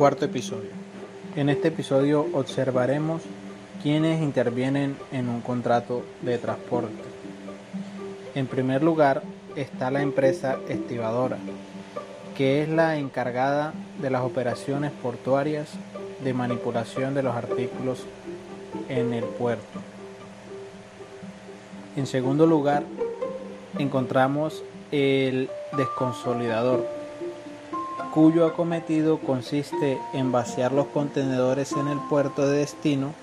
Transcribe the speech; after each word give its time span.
Cuarto 0.00 0.24
episodio. 0.24 0.70
En 1.36 1.50
este 1.50 1.68
episodio 1.68 2.26
observaremos 2.32 3.20
quiénes 3.82 4.22
intervienen 4.22 4.96
en 5.12 5.28
un 5.28 5.42
contrato 5.42 6.02
de 6.22 6.38
transporte. 6.38 7.02
En 8.34 8.46
primer 8.46 8.82
lugar 8.82 9.22
está 9.56 9.90
la 9.90 10.00
empresa 10.00 10.56
estibadora, 10.70 11.36
que 12.34 12.62
es 12.62 12.70
la 12.70 12.96
encargada 12.96 13.74
de 14.00 14.08
las 14.08 14.22
operaciones 14.22 14.90
portuarias 14.90 15.68
de 16.24 16.32
manipulación 16.32 17.12
de 17.12 17.22
los 17.22 17.36
artículos 17.36 18.06
en 18.88 19.12
el 19.12 19.24
puerto. 19.24 19.80
En 21.94 22.06
segundo 22.06 22.46
lugar, 22.46 22.84
encontramos 23.78 24.62
el 24.92 25.50
desconsolidador, 25.76 26.99
cuyo 28.12 28.46
acometido 28.46 29.18
consiste 29.18 29.98
en 30.12 30.32
vaciar 30.32 30.72
los 30.72 30.86
contenedores 30.86 31.72
en 31.72 31.88
el 31.88 31.98
puerto 32.08 32.46
de 32.46 32.58
destino 32.58 33.14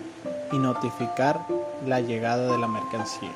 y 0.51 0.57
notificar 0.57 1.41
la 1.85 2.01
llegada 2.01 2.51
de 2.51 2.57
la 2.57 2.67
mercancía. 2.67 3.31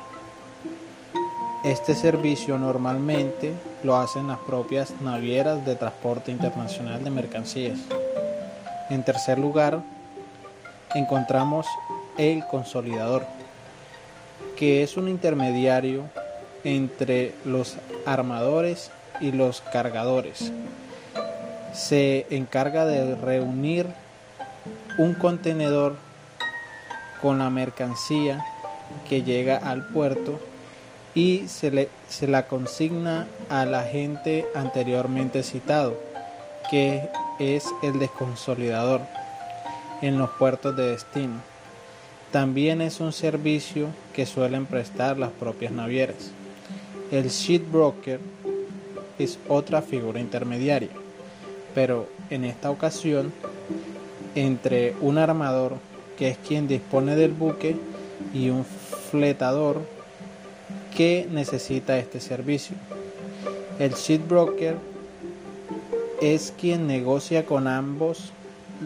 Este 1.64 1.94
servicio 1.94 2.58
normalmente 2.58 3.52
lo 3.84 3.96
hacen 3.96 4.26
las 4.26 4.38
propias 4.38 5.00
navieras 5.00 5.64
de 5.64 5.76
transporte 5.76 6.32
internacional 6.32 7.04
de 7.04 7.10
mercancías. 7.10 7.78
En 8.90 9.04
tercer 9.04 9.38
lugar, 9.38 9.80
encontramos 10.94 11.66
el 12.18 12.44
consolidador, 12.46 13.24
que 14.56 14.82
es 14.82 14.96
un 14.96 15.08
intermediario 15.08 16.02
entre 16.64 17.32
los 17.44 17.76
armadores 18.06 18.90
y 19.20 19.30
los 19.30 19.60
cargadores. 19.60 20.52
Se 21.72 22.26
encarga 22.30 22.84
de 22.86 23.14
reunir 23.16 23.86
un 24.98 25.14
contenedor 25.14 25.96
con 27.20 27.38
la 27.38 27.50
mercancía 27.50 28.44
que 29.08 29.22
llega 29.22 29.56
al 29.56 29.86
puerto 29.88 30.38
y 31.14 31.48
se, 31.48 31.70
le, 31.70 31.88
se 32.08 32.26
la 32.26 32.46
consigna 32.46 33.26
al 33.48 33.74
agente 33.74 34.46
anteriormente 34.54 35.42
citado, 35.42 35.98
que 36.70 37.08
es 37.38 37.66
el 37.82 37.98
desconsolidador 37.98 39.00
en 40.00 40.18
los 40.18 40.30
puertos 40.30 40.76
de 40.76 40.90
destino. 40.90 41.40
También 42.30 42.80
es 42.80 43.00
un 43.00 43.12
servicio 43.12 43.88
que 44.14 44.26
suelen 44.26 44.66
prestar 44.66 45.18
las 45.18 45.30
propias 45.30 45.72
navieras. 45.72 46.30
El 47.10 47.28
sheet 47.28 47.70
broker 47.70 48.20
es 49.18 49.38
otra 49.48 49.82
figura 49.82 50.18
intermediaria, 50.18 50.88
pero 51.74 52.06
en 52.30 52.44
esta 52.44 52.70
ocasión 52.70 53.32
entre 54.34 54.94
un 55.00 55.18
armador, 55.18 55.74
que 56.16 56.28
es 56.28 56.38
quien 56.38 56.68
dispone 56.68 57.16
del 57.16 57.32
buque, 57.32 57.76
y 58.32 58.50
un 58.50 58.64
fletador 58.64 59.80
que 60.96 61.26
necesita 61.30 61.98
este 61.98 62.20
servicio. 62.20 62.76
El 63.78 63.94
sheet 63.94 64.26
broker 64.26 64.76
es 66.20 66.52
quien 66.58 66.86
negocia 66.86 67.44
con 67.44 67.66
ambos 67.66 68.32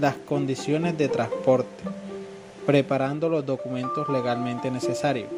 las 0.01 0.15
condiciones 0.17 0.97
de 0.97 1.09
transporte, 1.09 1.85
preparando 2.65 3.29
los 3.29 3.45
documentos 3.45 4.09
legalmente 4.09 4.71
necesarios. 4.71 5.29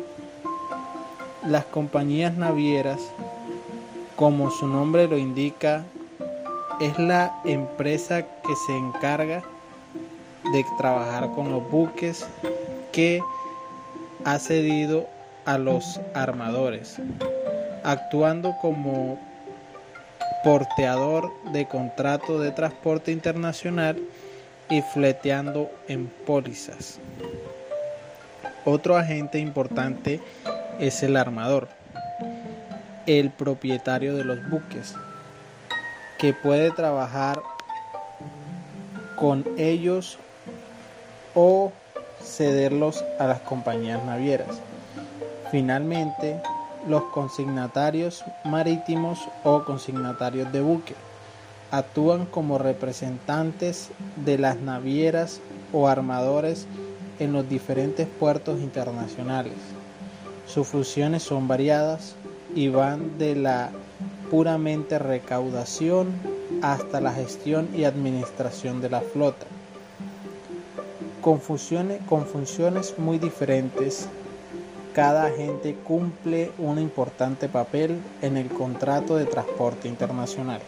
Las 1.46 1.64
compañías 1.64 2.36
navieras, 2.36 3.00
como 4.16 4.50
su 4.50 4.66
nombre 4.66 5.08
lo 5.08 5.16
indica, 5.16 5.84
es 6.80 6.98
la 6.98 7.40
empresa 7.44 8.22
que 8.22 8.54
se 8.66 8.76
encarga 8.76 9.42
de 10.52 10.64
trabajar 10.78 11.30
con 11.34 11.50
los 11.50 11.68
buques 11.70 12.26
que 12.92 13.20
ha 14.24 14.38
cedido 14.38 15.08
a 15.44 15.58
los 15.58 16.00
armadores, 16.14 16.96
actuando 17.82 18.54
como 18.60 19.18
porteador 20.44 21.32
de 21.52 21.66
contrato 21.66 22.38
de 22.38 22.52
transporte 22.52 23.10
internacional 23.10 23.98
y 24.68 24.82
fleteando 24.82 25.70
en 25.88 26.06
pólizas. 26.26 26.98
Otro 28.64 28.96
agente 28.96 29.38
importante 29.38 30.20
es 30.78 31.02
el 31.02 31.16
armador, 31.16 31.68
el 33.06 33.30
propietario 33.30 34.14
de 34.14 34.24
los 34.24 34.48
buques, 34.48 34.94
que 36.18 36.32
puede 36.32 36.70
trabajar 36.72 37.42
con 39.16 39.44
ellos 39.56 40.18
o 41.34 41.72
cederlos 42.22 43.04
a 43.18 43.26
las 43.26 43.40
compañías 43.40 44.04
navieras. 44.04 44.60
Finalmente, 45.50 46.40
los 46.86 47.04
consignatarios 47.04 48.24
marítimos 48.44 49.20
o 49.44 49.64
consignatarios 49.64 50.52
de 50.52 50.60
buque 50.60 50.94
actúan 51.70 52.26
como 52.26 52.58
representantes 52.58 53.90
de 54.16 54.38
las 54.38 54.58
navieras 54.58 55.40
o 55.72 55.88
armadores 55.88 56.66
en 57.18 57.32
los 57.32 57.48
diferentes 57.48 58.06
puertos 58.06 58.60
internacionales. 58.60 59.54
Sus 60.46 60.66
funciones 60.66 61.22
son 61.22 61.46
variadas 61.46 62.14
y 62.54 62.68
van 62.68 63.18
de 63.18 63.34
la 63.36 63.70
puramente 64.30 64.98
recaudación 64.98 66.12
hasta 66.62 67.00
la 67.00 67.12
gestión 67.12 67.68
y 67.74 67.84
administración 67.84 68.80
de 68.80 68.90
la 68.90 69.00
flota. 69.00 69.46
Con 71.20 71.40
funciones, 71.40 72.98
muy 72.98 73.18
diferentes, 73.18 74.08
cada 74.94 75.26
agente 75.26 75.74
cumple 75.74 76.52
un 76.58 76.78
importante 76.78 77.48
papel 77.48 78.00
en 78.22 78.36
el 78.36 78.48
contrato 78.48 79.16
de 79.16 79.26
transporte 79.26 79.88
internacional. 79.88 80.60